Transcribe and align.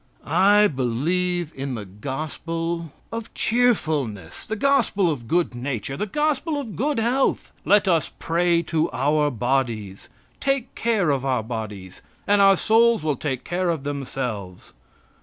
I 0.25 0.65
believe 0.65 1.53
in 1.55 1.75
the 1.75 1.85
gospel 1.85 2.91
of 3.11 3.31
cheerfulness, 3.35 4.47
the 4.47 4.55
gospel 4.55 5.11
of 5.11 5.27
good 5.27 5.53
nature, 5.53 5.95
the 5.95 6.07
gospel 6.07 6.59
of 6.59 6.75
good 6.75 6.97
health. 6.97 7.51
Let 7.65 7.87
us 7.87 8.11
pray 8.17 8.63
to 8.63 8.89
our 8.93 9.29
bodies. 9.29 10.09
Take 10.39 10.73
care 10.73 11.11
of 11.11 11.23
our 11.23 11.43
bodies, 11.43 12.01
and 12.25 12.41
our 12.41 12.57
souls 12.57 13.03
will 13.03 13.15
take 13.15 13.43
care 13.43 13.69
of 13.69 13.83
themselves. 13.83 14.73